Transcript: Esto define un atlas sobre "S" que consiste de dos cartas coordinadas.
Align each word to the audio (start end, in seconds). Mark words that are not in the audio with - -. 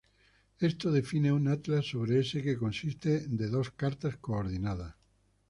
Esto 0.57 0.91
define 0.91 1.31
un 1.31 1.47
atlas 1.47 1.91
sobre 1.91 2.21
"S" 2.21 2.41
que 2.41 2.57
consiste 2.57 3.27
de 3.27 3.47
dos 3.49 3.69
cartas 3.69 4.17
coordinadas. 4.17 4.95